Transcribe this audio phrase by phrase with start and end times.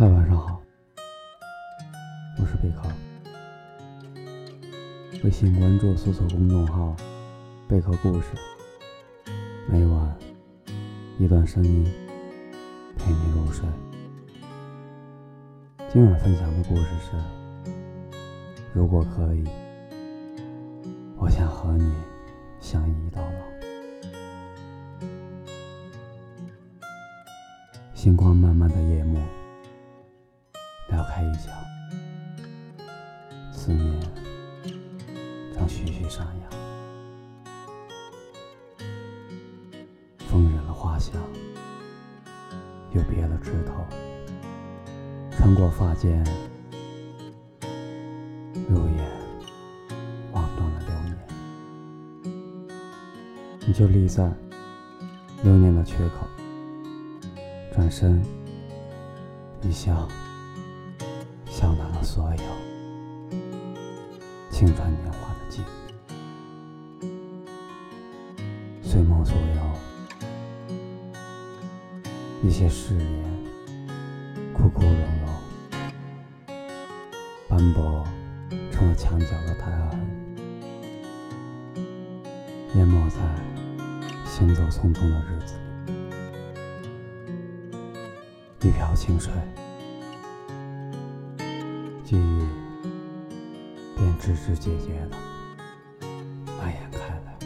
[0.00, 0.58] 嗨，晚上好，
[2.38, 2.88] 我是贝壳。
[5.22, 6.96] 微信关注搜索公众号
[7.68, 8.28] “贝壳故事”，
[9.68, 10.16] 每晚
[11.18, 11.84] 一段声音
[12.96, 13.68] 陪你入睡。
[15.92, 17.12] 今晚分享的故事是：
[18.72, 19.44] 如果可以，
[21.18, 21.92] 我想和你
[22.58, 23.30] 相依到老。
[27.92, 29.18] 星光漫漫的夜幕，
[30.90, 31.50] 撩开一角，
[33.52, 34.00] 思念
[35.54, 36.50] 正徐徐上扬。
[40.28, 41.14] 风染了花香，
[42.92, 43.84] 又别了枝头，
[45.30, 46.24] 穿过发间，
[48.68, 49.08] 入眼
[50.32, 51.16] 望断了流年。
[53.66, 54.32] 你就立在
[55.44, 56.26] 流年的缺口。
[57.72, 58.20] 转身，
[59.62, 60.08] 一笑，
[62.02, 62.42] 所有
[64.50, 65.64] 青春年华的记忆。
[68.82, 69.78] 随梦所有，
[72.42, 73.24] 一些誓言，
[74.52, 75.28] 枯枯荣荣，
[77.48, 78.04] 斑驳
[78.72, 80.00] 成了墙角的苔痕，
[82.74, 83.16] 淹没在
[84.24, 85.54] 行走匆匆的日子
[85.86, 85.94] 里。
[88.68, 89.32] 一瓢清水，
[92.10, 92.40] 记忆
[93.94, 95.16] 便枝枝节节的
[96.58, 97.38] 蔓延开来，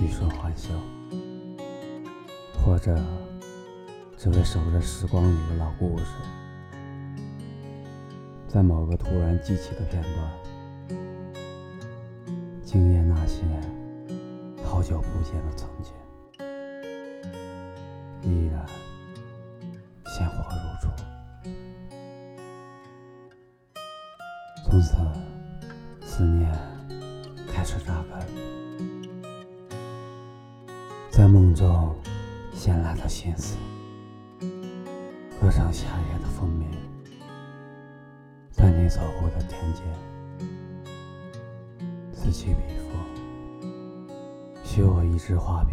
[0.00, 0.70] 欲说还休，
[2.54, 2.98] 或者
[4.16, 6.06] 只为守着时光里的老故事，
[8.48, 10.02] 在某个突然记起的片
[10.88, 10.98] 段，
[12.62, 13.42] 惊艳那些
[14.64, 15.92] 好久不见的曾经，
[18.22, 18.64] 依然。
[24.84, 25.10] 从
[26.02, 26.52] 此思念
[27.48, 28.20] 开始扎根，
[31.10, 31.96] 在梦中
[32.52, 33.56] 闲来的心思，
[35.40, 36.68] 歌唱夏夜的风鸣，
[38.50, 39.82] 在你走过的田间，
[42.12, 42.90] 此起彼伏，
[44.62, 45.72] 许我一支画笔，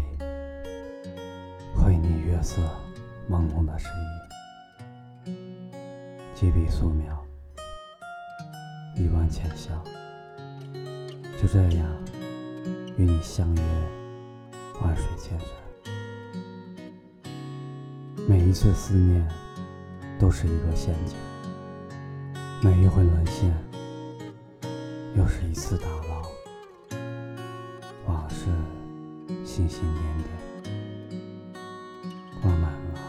[1.76, 2.62] 绘你月色
[3.28, 3.88] 朦胧的诗
[5.26, 5.32] 意。
[6.34, 7.21] 几笔素描，
[8.94, 9.72] 一弯浅笑，
[11.40, 11.86] 就这样
[12.96, 13.62] 与你相约
[14.80, 15.48] 万水千山。
[18.28, 19.26] 每一次思念
[20.18, 21.16] 都是一个陷阱，
[22.62, 23.52] 每一回沦陷
[25.16, 26.22] 又是一次打捞。
[28.06, 28.46] 往事
[29.44, 30.28] 星星点点，
[32.42, 33.00] 挂满了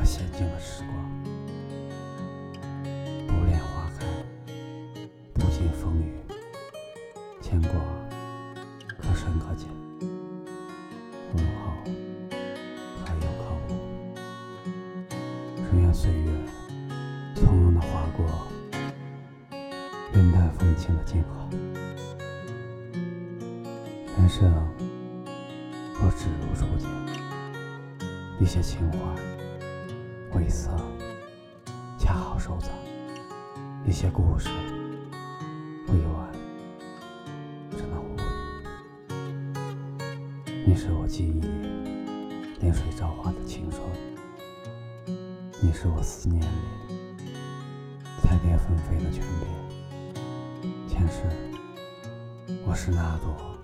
[0.00, 1.17] 我娴静的时光。
[15.88, 16.30] 只愿岁月
[17.34, 18.26] 从容的划过，
[20.12, 21.48] 云淡风轻的静好。
[24.18, 24.52] 人生
[25.98, 26.86] 若只如初见，
[28.38, 28.98] 一些情怀
[30.30, 30.70] 晦涩，
[31.98, 32.70] 恰好收藏；
[33.86, 34.50] 一些故事。
[35.88, 36.30] 未完，
[37.70, 38.22] 只能无语。
[40.66, 41.48] 你是我记忆里
[42.60, 43.80] 临水朝花的青春，
[45.60, 46.46] 你是我思念里
[48.22, 49.50] 彩蝶纷飞的泉边。
[50.86, 51.24] 前世，
[52.64, 53.58] 我是那朵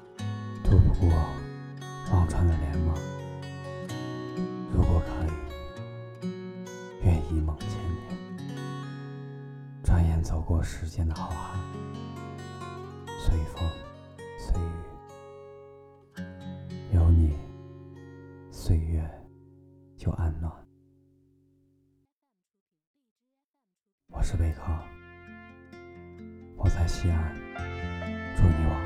[0.64, 1.08] 渡不过
[2.12, 2.92] 忘川的莲梦。
[4.72, 6.28] 如果可以，
[7.04, 8.02] 愿一梦千年，
[9.84, 11.34] 转眼走过时间的浩瀚。
[13.20, 13.70] 随风，
[14.36, 16.24] 随雨，
[16.92, 17.38] 有你，
[18.50, 19.08] 岁月
[19.96, 20.52] 就安暖。
[26.64, 27.18] 我在西安，
[28.34, 28.84] 祝你晚安。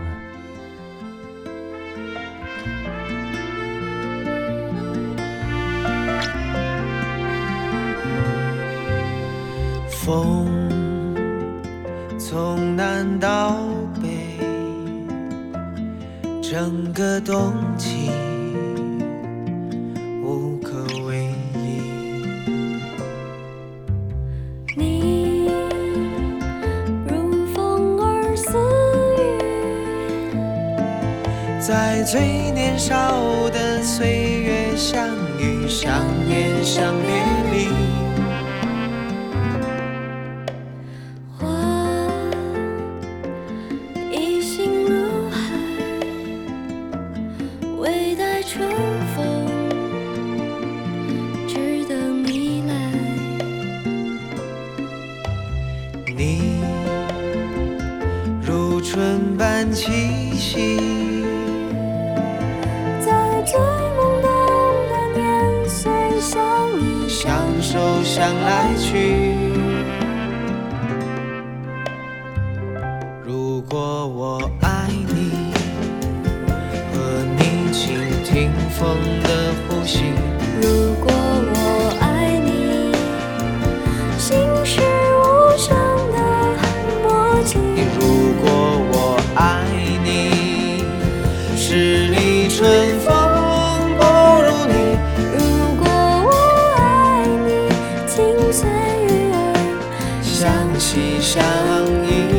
[9.88, 10.69] 风
[12.19, 13.56] 从南到
[14.02, 14.08] 北。
[16.42, 18.10] 整个冬季
[31.69, 32.97] 在最年少
[33.50, 35.06] 的岁月相
[35.38, 37.23] 遇、想念、相恋
[37.53, 37.69] 里，
[41.38, 41.44] 我
[44.11, 45.37] 一心如海，
[47.76, 48.67] 未待春
[49.14, 49.23] 风，
[51.47, 52.73] 只等你来。
[56.17, 56.62] 你
[58.41, 61.07] 如春般气息。
[68.32, 69.18] 来去。
[100.78, 101.42] 起相
[102.06, 102.38] 依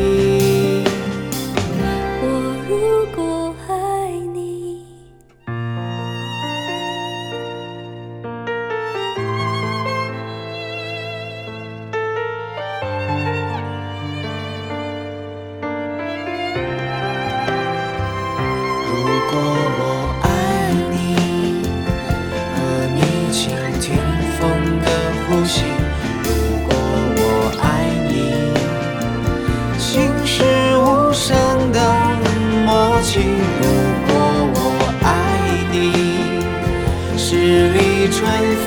[37.32, 38.28] 十里春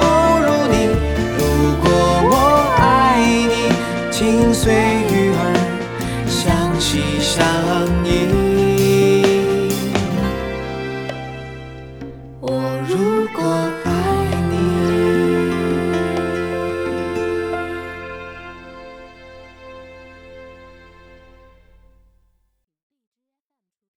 [0.00, 0.02] 不
[0.40, 0.88] 如你。
[1.36, 1.38] 如
[1.82, 1.86] 果
[2.30, 2.32] 我
[2.78, 2.80] 爱
[3.20, 3.54] 你，
[4.10, 5.40] 请随遇而
[6.26, 6.40] 相
[6.80, 7.36] 惜相
[8.06, 8.08] 依。
[12.40, 12.48] 我
[12.88, 13.67] 如果。